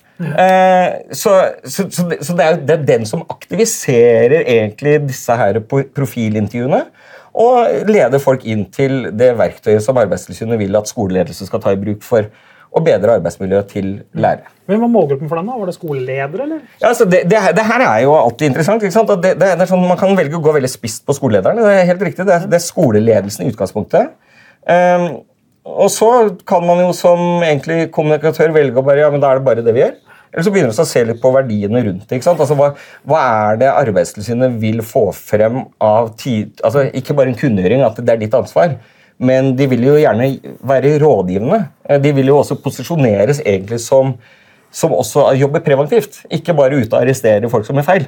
[0.43, 5.37] Eh, så så, så, det, så det, er, det er den som aktiviserer egentlig disse
[5.39, 5.61] her
[5.95, 6.81] profilintervjuene.
[7.37, 11.79] Og leder folk inn til det verktøyet som Arbeidstilsynet vil at skoleledelse skal ta i
[11.79, 12.27] bruk for
[12.71, 14.51] å bedre arbeidsmiljøet til lærere.
[14.67, 15.47] Hvem var målgruppen for den?
[15.47, 15.57] da?
[15.61, 16.63] Var det skoleledere, eller?
[16.81, 18.83] Ja, altså det, det, det her er jo alltid interessant.
[18.83, 19.13] ikke sant?
[19.23, 21.63] Det, det, er sånn, man kan velge å gå veldig spisst på skolelederne.
[21.63, 22.27] Det er helt riktig.
[22.27, 24.11] Det det er skoleledelsen i utgangspunktet.
[24.67, 25.07] Um,
[25.67, 26.09] og så
[26.47, 29.63] kan man jo som egentlig kommunikatør velge å bare ja, men da er det bare
[29.63, 29.95] det vi gjør.
[30.33, 32.19] Eller så begynner vi å se litt på verdiene rundt det.
[32.19, 32.41] ikke sant?
[32.43, 32.73] Altså, hva,
[33.07, 37.99] hva er det Arbeidstilsynet vil få frem av tid, altså Ikke bare en kunngjøring, at
[38.03, 38.75] det er ditt ansvar,
[39.19, 40.27] men de vil jo gjerne
[40.61, 41.59] være rådgivende.
[41.89, 44.15] Eh, De vil jo også posisjoneres egentlig som
[44.77, 48.03] som også jobber preventivt, ikke bare ute og arrestere folk som gjør feil.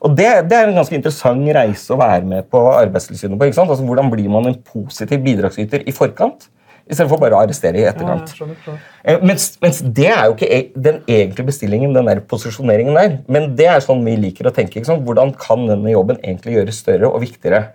[0.00, 3.44] Og det, det er en ganske interessant reise å være med på Arbeidstilsynet på.
[3.48, 3.68] ikke sant?
[3.74, 6.46] Altså, Hvordan blir man en positiv bidragsyter i forkant,
[6.86, 8.30] istedenfor bare å arrestere i etterkant?
[8.30, 8.86] Ja, skjønner, skjønner.
[9.04, 13.18] Eh, Mens, mens det er jo ikke e- den egentlige bestillingen, den der posisjoneringen der.
[13.28, 14.78] Men det er sånn vi liker å tenke.
[14.78, 15.04] ikke sant?
[15.04, 17.72] Hvordan kan denne jobben egentlig gjøres større og viktigere?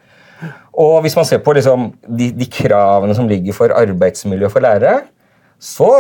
[0.74, 5.04] Og hvis man ser på liksom, de, de kravene som ligger for arbeidsmiljø for lærere,
[5.62, 5.92] så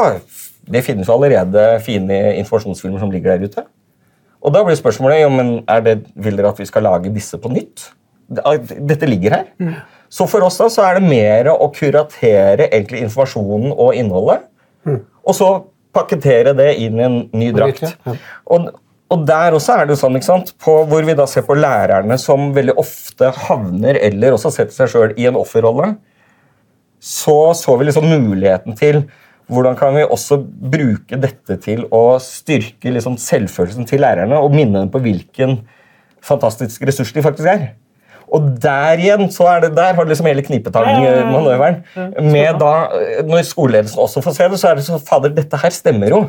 [0.71, 3.65] det finnes jo allerede fine informasjonsfilmer som ligger der ute.
[4.41, 7.37] Og da blir spørsmålet jo, men er det, vil dere at vi skal lage disse
[7.37, 7.91] på nytt.
[8.31, 9.75] Dette ligger her.
[10.11, 14.47] Så for oss da, så er det mer å kuratere egentlig informasjonen og innholdet,
[15.21, 15.51] og så
[15.95, 17.83] pakkettere det inn i en ny drakt.
[18.07, 18.15] Ja.
[18.51, 18.71] Og,
[19.11, 21.57] og der også er det jo sånn, ikke sant, på, hvor vi da ser på
[21.57, 25.93] lærerne som veldig ofte havner eller også setter seg sjøl i en offerrolle,
[27.01, 29.03] så så vi liksom muligheten til
[29.51, 30.37] hvordan kan vi også
[30.71, 35.57] bruke dette til å styrke liksom selvfølelsen til lærerne og minne dem på hvilken
[36.23, 37.65] fantastisk ressurs de faktisk er.
[38.31, 41.81] Og der igjen så er det, der har du liksom hele knipetangmanøveren.
[42.31, 42.71] Med da,
[43.27, 46.21] Når skoleledelsen også får se det, så er det så Fader, dette her stemmer jo.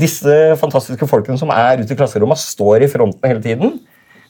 [0.00, 3.78] Disse fantastiske folkene som er ute i klasserommet, står i fronten hele tiden.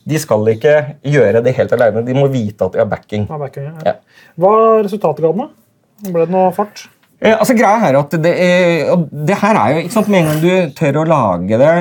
[0.05, 0.75] De skal ikke
[1.15, 2.05] gjøre det helt alene.
[2.05, 3.29] De må vite at de har backing.
[3.31, 3.95] Ja, backing, ja.
[3.95, 4.25] Ja.
[4.41, 6.11] Hva er resultatet ga den, da?
[6.11, 6.85] Ble det noe fart?
[7.25, 8.91] Eh, altså greia er at det, er,
[9.31, 11.73] det her er jo ikke sant, Med en gang du tør å lage det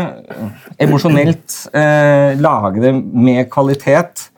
[0.86, 4.30] emosjonelt, eh, lage det med kvalitet,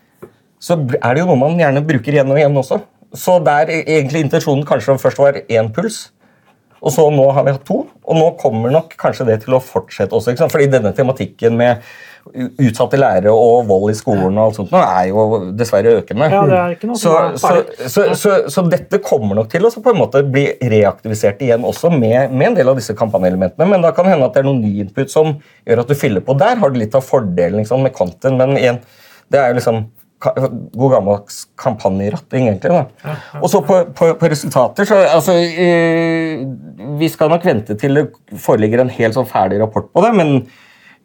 [0.58, 2.80] så er det jo noe man gjerne bruker igjen og igjen også.
[3.16, 6.10] Så der e- egentlig intensjonen kanskje først var én puls,
[6.84, 9.64] Og så nå har vi hatt to, og nå kommer nok kanskje det til å
[9.64, 10.34] fortsette også.
[10.34, 10.54] ikke sant?
[10.54, 11.86] Fordi denne tematikken med
[12.34, 15.26] utsatte lærere og vold i skolen og alt sånt nå er jo
[15.58, 16.30] dessverre økende.
[16.34, 17.52] Ja, det er ikke noe så, så,
[17.86, 21.92] så, så, så dette kommer nok til å på en måte bli reaktivisert igjen også
[21.94, 23.70] med, med en del av disse kampanjeelementene.
[23.70, 25.36] Men da kan det hende at det er noen ny input som
[25.68, 26.38] gjør at du fyller på.
[26.42, 28.82] Der har du litt av fordelen liksom, med content, men igjen,
[29.30, 29.86] det er jo liksom
[30.20, 32.72] god gammeldags kampanjeratting, egentlig.
[32.72, 33.16] da.
[33.42, 35.36] Og så på, på, på resultater så altså,
[37.00, 38.06] Vi skal nok vente til det
[38.42, 40.36] foreligger en helt sånn ferdig rapport på det, men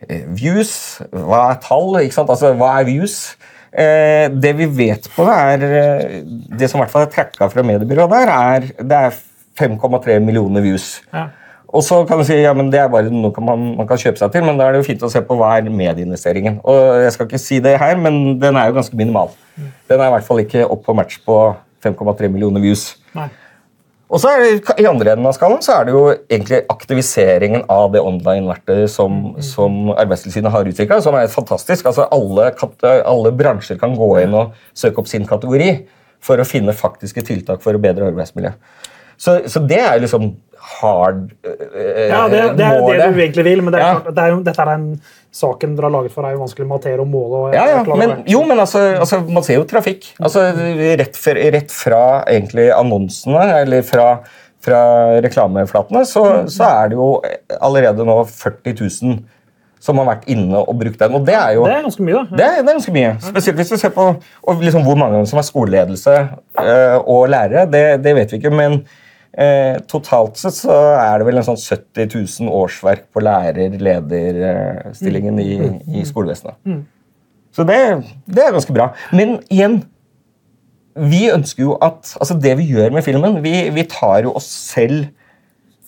[0.09, 0.73] eh, views,
[1.11, 1.99] hva er tall?
[2.05, 2.31] ikke sant?
[2.33, 3.19] Altså, hva er views?
[3.71, 6.23] Eh, det vi vet på det, er eh,
[6.59, 9.21] Det som i hvert fall er tracka fra mediebyrået der, er det er
[9.61, 10.97] 5,3 millioner views.
[11.13, 11.29] Ja.
[11.71, 14.19] Og så kan du si ja, men det er bare noe man, man kan kjøpe
[14.19, 16.59] seg til, men da er det jo fint å se på hva er medieinvesteringen.
[16.67, 19.31] Og Jeg skal ikke si det her, men den er jo ganske minimal.
[19.91, 21.37] Den er i hvert fall ikke opp på match på
[21.85, 22.97] 5,3 millioner views.
[23.15, 23.29] Nei.
[24.11, 27.63] Og så er det, I andre enden av skallen så er det jo egentlig aktiviseringen
[27.71, 31.87] av det online-verktøyet som, som Arbeidstilsynet har utvikla, som er fantastisk.
[31.87, 32.49] Altså alle,
[33.07, 35.71] alle bransjer kan gå inn og søke opp sin kategori
[36.27, 38.51] for å finne faktiske tiltak for å bedre arbeidsmiljø.
[39.21, 40.31] Så, så det er liksom
[40.81, 44.13] hard øh, Ja, det, det er jo det du egentlig vil, men det er Ja.
[44.13, 44.87] det er jo, dette er en
[45.33, 47.41] saken dere har laget for, er jo vanskelig å matere og måle.
[47.41, 50.09] Og Ja, ja, men, jo, men altså, altså, man ser jo trafikk.
[50.21, 50.47] Altså,
[51.01, 54.07] rett, fra, rett fra egentlig annonsene, eller fra,
[54.65, 54.81] fra
[55.23, 57.11] reklameflatene, så, så er det jo
[57.61, 59.21] allerede nå 40 000
[59.81, 61.15] som har vært inne og brukt den.
[61.17, 62.37] Og det er jo Det er ganske mye, da.
[62.37, 63.13] det det er ganske mye.
[63.25, 64.11] Spesielt hvis du ser på
[64.61, 66.17] liksom hvor mange som er skoleledelse
[66.61, 67.65] eh, og lærere.
[67.71, 68.83] Det, det vet vi ikke, men
[69.33, 75.53] eh, totalt sett så er det vel en sånn 70 000 årsverk på lærer-lederstillingen i,
[76.01, 76.57] i skolevesenet.
[77.55, 77.79] Så det,
[78.31, 78.87] det er ganske bra.
[79.17, 79.77] Men igjen
[81.01, 84.49] vi ønsker jo at altså Det vi gjør med filmen Vi, vi tar jo oss
[84.51, 85.07] selv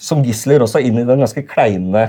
[0.02, 2.02] som gisler også inn i den ganske kleine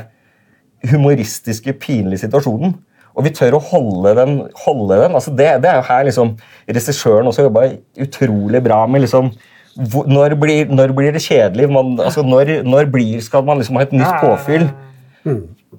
[0.89, 2.73] humoristiske, pinlige situasjonen.
[3.13, 4.31] Og vi tør å holde den.
[4.63, 5.13] Holde den.
[5.13, 6.33] Altså det, det er jo her liksom
[6.65, 7.69] regissøren også jobba
[8.01, 9.05] utrolig bra med.
[9.05, 9.29] liksom
[9.75, 11.69] hvor, når, blir, når blir det kjedelig?
[11.71, 14.67] Man, altså når, når blir, skal man liksom ha et nytt påfyll?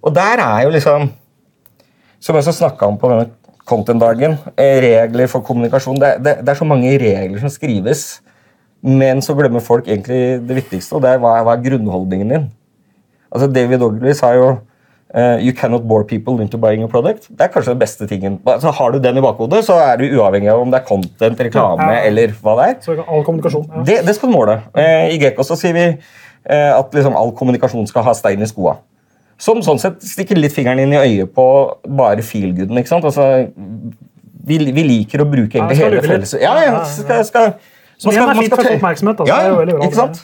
[0.02, 1.10] Og der er jo liksom
[2.24, 3.26] Som jeg snakka om på denne
[3.68, 5.98] content-dagen, eh, regler for kommunikasjon.
[6.00, 8.22] Det, det, det er så mange regler som skrives,
[8.80, 12.46] men så glemmer folk egentlig det viktigste, og det er hva, hva er grunnholdningen din.
[13.32, 14.48] Altså David Ogilvy har jo
[15.14, 17.28] eh, You cannot bore people into buying a product.
[17.30, 18.40] Det er kanskje den beste tingen.
[18.46, 21.40] Altså, har du den i bakhodet, så er du uavhengig av om det er content,
[21.48, 22.00] reklame Ja.
[22.08, 22.80] eller hva det er.
[22.82, 23.68] Så all kommunikasjon.
[23.76, 23.82] Ja.
[23.86, 24.58] Det, det skal du måle.
[24.76, 28.46] Uh, I Gekko så sier vi uh, at liksom all kommunikasjon skal ha stein i
[28.50, 28.76] skoa.
[29.38, 31.44] Som sånn sett stikker litt fingeren inn i øyet på
[31.98, 32.78] bare feelgooden.
[32.78, 33.04] ikke sant?
[33.04, 33.48] Altså,
[34.46, 36.34] vi, vi liker å bruke egentlig ja, hele felles...
[36.38, 37.54] Ja, ja, skal, skal,
[37.98, 39.34] skal, man er man fint for tørre- oppmerksomhet, altså.
[39.34, 39.88] Ja, Det er jo veldig bra.
[39.88, 40.20] ikke sant?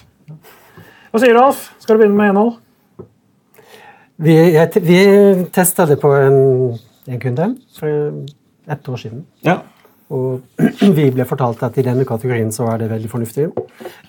[1.10, 1.62] Hva sier du, Alf?
[1.82, 2.52] Skal du begynne med innhold?
[4.20, 5.00] Vi, jeg, vi
[5.54, 6.40] testa det på en,
[7.08, 7.46] en kunde
[7.78, 8.24] for
[8.70, 9.22] ett år siden.
[9.46, 9.62] Ja.
[10.12, 10.42] Og
[10.98, 13.48] vi ble fortalt at i denne kategorien så er det veldig fornuftig.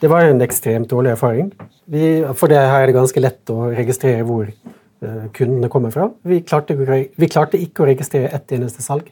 [0.01, 1.53] Det var en ekstremt dårlig erfaring.
[1.91, 2.03] Vi,
[2.35, 6.09] for det her er det ganske lett å registrere hvor eh, kundene kommer fra.
[6.27, 9.07] Vi klarte, vi klarte ikke å registrere ett eneste salg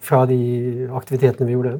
[0.00, 0.40] fra de
[0.96, 1.76] aktivitetene vi gjorde.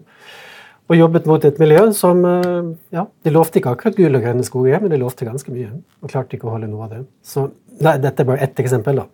[0.90, 4.44] Og jobbet mot et miljø som eh, ja, Det lovte ikke akkurat gull og grønne
[4.44, 5.70] skoger, men det lovte ganske mye.
[6.02, 7.04] Og klarte ikke å holde noe av det.
[7.22, 7.46] Så
[7.84, 9.00] nei, Dette er bare ett eksempel.
[9.00, 9.04] da.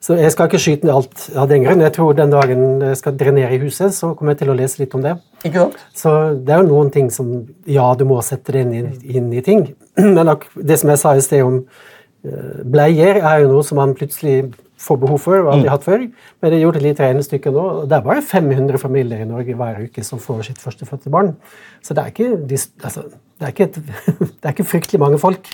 [0.00, 1.84] Så Jeg skal ikke skyte ned alt av den grunn.
[1.84, 4.82] Jeg tror den dagen jeg skal drenere i huset, så kommer jeg til å lese
[4.82, 5.16] litt om det.
[5.44, 5.78] Ikke sant?
[5.94, 8.82] Så det er jo noen ting som Ja, du må sette det inn i,
[9.16, 9.74] inn i ting.
[9.96, 11.62] Men det som jeg sa i sted om
[12.24, 16.04] eh, bleier, er jo noe som man plutselig får behov for og aldri hatt før.
[16.40, 19.56] Men jeg gjorde et lite regnestykke nå, og det er bare 500 familier i Norge
[19.56, 21.34] hver uke som får sitt førstefødte barn.
[21.84, 23.04] Så det er ikke, altså,
[23.40, 23.80] det er ikke, et,
[24.40, 25.52] det er ikke fryktelig mange folk.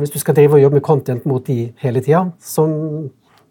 [0.00, 2.22] Og hvis du skal drive og jobbe med content mot de hele tida,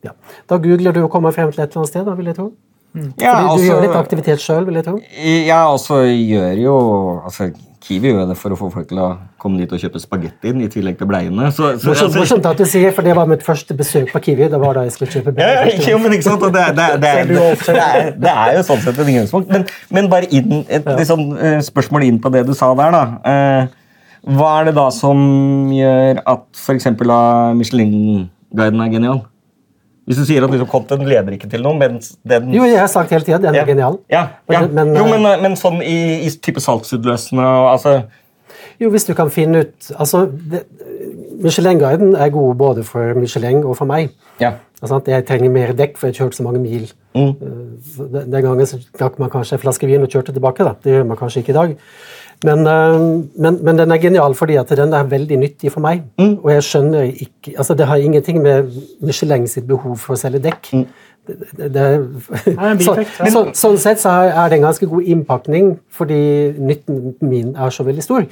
[0.01, 0.11] ja,
[0.49, 2.51] Da googler du og kommer frem til et eller annet sted, da, vil jeg tro.
[2.95, 4.99] Ja, Fordi du altså- gjør litt aktivitet sjøl, vil jeg tro.
[5.45, 6.77] Ja, altså gjør jo
[7.23, 10.61] altså, Kiwi gjør det for å få folk til å komme dit og kjøpe spagettien
[10.61, 11.51] i tillegg til bleiene.
[11.51, 14.19] Så, så, Morsomt, altså- morsomt at du sier, for det var mitt første besøk på
[14.21, 14.49] Kiwi.
[14.49, 16.41] Det var da jeg skulle kjøpe Ja, ja, men ikke sant?
[16.41, 19.49] Det, er- det, det, det, jo sånn sett et inngangspunkt.
[19.49, 22.91] Men, men bare inn, et liksom, eh, spørsmål inn på det du sa der.
[22.91, 23.67] da.
[24.27, 25.17] Eh, hva er det da som
[25.73, 26.85] gjør at f.eks.
[27.59, 29.21] Michelin-guiden er genial?
[30.09, 32.87] Hvis du sier at liksom, content leder ikke til noe, mens den Jo, jeg har
[32.89, 33.65] sagt hele tida den er Ja.
[33.65, 33.99] genial.
[34.09, 34.63] Ja, ja.
[34.67, 38.03] Men- jo, eh, men, men sånn i, i type salgsutløsende og altså
[38.79, 40.29] Jo, hvis du kan finne ut altså,
[41.43, 44.09] Michelin-guiden er god både for Michelin og for meg.
[44.39, 44.53] Ja.
[44.81, 46.89] Altså, jeg trenger mer dekk, for jeg har kjørt så mange mil.
[47.15, 47.29] Mm.
[47.29, 50.63] Eh, Den gangen så drakk man kanskje en flaske vin og kjørte tilbake.
[50.63, 50.75] da.
[50.83, 51.75] Det gjør man kanskje ikke i dag.
[52.43, 52.99] Men, eh,
[53.35, 56.03] men, men den er genial fordi at den er veldig nyttig for meg.
[56.19, 60.39] Og jeg skjønner ikke altså Det har ingenting med Michelin sitt behov for å selge
[60.39, 60.71] dekk.
[60.71, 60.87] Det,
[61.29, 61.83] det, det,
[62.57, 62.95] Nei, så,
[63.33, 66.19] så, sånn sett så er det en ganske god innpakning, fordi
[66.57, 68.27] nytten min er så veldig stor.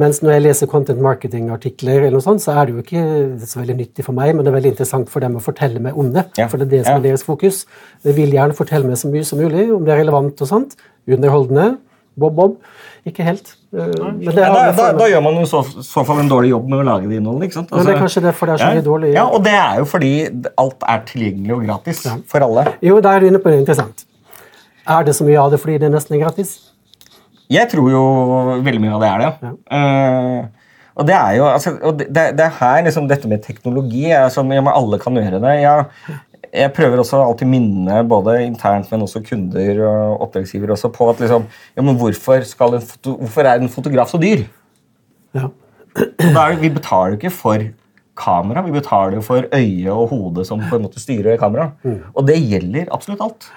[0.00, 3.04] Mens når jeg leser content marketing-artikler, eller noe sånt, så er det jo ikke
[3.46, 5.98] så veldig nyttig for meg, men det er veldig interessant for dem å fortelle meg
[5.98, 6.26] om det.
[6.40, 6.48] Ja.
[6.50, 6.98] For det er det som Ja.
[6.98, 7.64] er deres fokus.
[8.06, 10.76] De vil gjerne fortelle meg så mye som mulig, om det er relevant og sånt.
[11.10, 11.78] Underholdende.
[12.16, 12.56] Bob, bob.
[13.06, 13.54] Ikke helt.
[13.72, 16.28] Uh, Men det, Ja, er da, da, da gjør man jo så, så fall en
[16.28, 17.48] dårlig jobb med å lage det innholdet.
[17.48, 17.70] ikke sant?
[17.70, 19.78] Altså, Men det er kanskje derfor det er så mye dårlig- Ja, og det er
[19.78, 20.12] jo fordi
[20.58, 22.66] alt er tilgjengelig og gratis for alle.
[22.82, 24.04] Jo, da er du inne på det interessant.
[24.88, 26.56] Er det så mye av det fordi det er nesten gratis?
[27.50, 28.02] Jeg tror jo
[28.62, 29.54] veldig mye av det er det.
[29.74, 30.44] Eh,
[31.00, 34.28] og det er jo altså, og det, det er her liksom dette med teknologi er
[34.34, 35.54] som ja, men alle kan gjøre det.
[35.62, 36.18] Jeg,
[36.50, 41.22] jeg prøver også alltid minne både internt, men også kunder og oppdragsgivere også på at
[41.22, 41.44] liksom,
[41.76, 44.44] ja, men hvorfor, skal en foto, hvorfor er en fotograf så dyr?
[45.36, 45.50] Ja.
[45.94, 47.66] Da er det, vi betaler jo ikke for
[48.20, 51.70] kamera, vi betaler jo for øye og hode som på en måte styrer kamera.
[52.14, 53.50] Og det gjelder absolutt alt.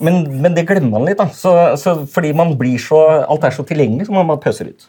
[0.00, 1.18] Men, men det glemmer man litt.
[1.18, 1.26] da.
[1.34, 4.88] Så, så fordi man blir så, alt er så tilgjengelig, så må man pøser ut.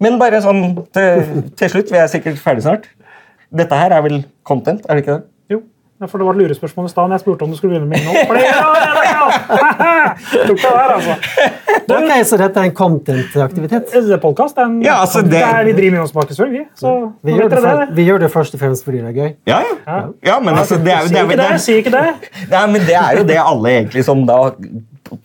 [0.00, 0.62] Men bare sånn
[0.96, 1.26] til,
[1.60, 2.88] til slutt, vi er sikkert ferdig snart.
[3.52, 5.29] Dette her er vel content, er det ikke det?
[6.08, 7.10] For Det var et lurespørsmål i stad.
[7.12, 8.26] Jeg spurte om du skulle begynne med innhold.
[8.26, 10.46] For det, ja, det, det, ja.
[10.48, 11.16] Tok det der, altså.
[11.90, 13.90] Ok, Så dette er en content-aktivitet?
[13.92, 16.64] Det en, Ja, altså, det- det er, vi driver med innholdsmarkedsføring, vi.
[16.74, 17.96] Så Vi gjør, det for, det.
[17.96, 19.34] vi gjør det først og fremst fordi det er gøy.
[19.46, 19.98] Ja, ja.
[20.24, 22.06] ja men altså, det er, jo det er, det det, er, si ikke det.
[22.54, 24.38] Nei, men det er jo det alle egentlig som da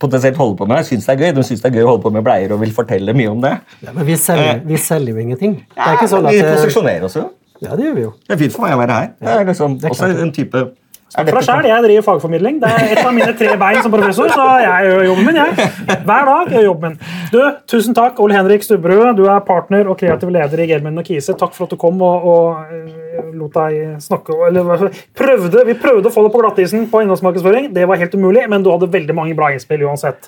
[0.01, 1.31] potensielt holder på med, syns det er gøy.
[1.37, 3.41] De syns det er gøy å holde på med bleier og vil fortelle mye om
[3.43, 3.55] det.
[3.85, 5.57] Ja, men vi selger, vi selger jo ingenting.
[5.75, 7.29] Det er ikke sånn at Vi det, posisjonerer oss jo.
[7.63, 8.13] Ja, det gjør vi jo.
[8.27, 9.13] Det er fint for meg å være her.
[9.21, 10.65] Det er liksom det er også en type
[11.15, 12.55] er For deg dette- selv, Jeg driver fagformidling.
[12.59, 14.27] Det er et av mine tre bein som professor.
[14.27, 15.69] så jeg gjør jobben min, jeg.
[16.09, 16.97] Hver dag gjør jobben min.
[17.31, 17.37] Du,
[17.71, 19.15] Tusen takk, Ole Henrik Stubberud.
[19.15, 21.37] Du er partner og kreativ leder i Gelmen og Kise.
[21.39, 26.11] Takk for at du kom og, og eh, lot deg snakke eller prøvde, Vi prøvde
[26.11, 27.71] å få det på glattisen på innholdsmarkedsføring.
[27.73, 30.27] Det var helt umulig, men du hadde veldig mange bra innspill uansett.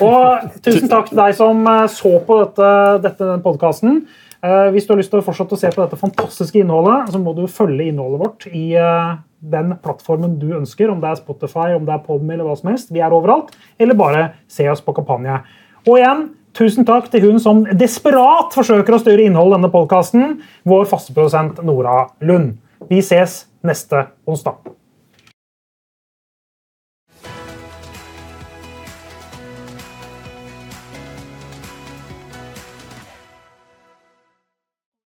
[0.00, 2.72] Og tusen takk til deg som eh, så på dette,
[3.04, 4.06] dette podkasten.
[4.42, 7.30] Hvis du har lyst til å fortsette å se på dette fantastiske innholdet, så må
[7.36, 9.12] du følge innholdet vårt i eh,
[9.54, 12.72] den plattformen du ønsker, om det er Spotify, om det er Podme eller hva som
[12.72, 12.90] helst.
[12.90, 13.54] Vi er overalt.
[13.78, 15.38] Eller bare se oss på kampanje.
[15.86, 16.26] Og igjen,
[16.58, 21.14] tusen takk til hun som desperat forsøker å styre innholdet i denne podkasten, vår faste
[21.14, 22.56] produsent Nora Lund.
[22.90, 24.58] Vi ses neste onsdag.